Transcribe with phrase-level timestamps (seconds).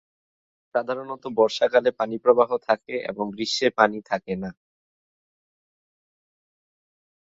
[0.75, 4.49] সাধারণত বর্ষাকালে পানিপ্রবাহ থাকে এবং গ্রীষ্মে পানি থাকে না।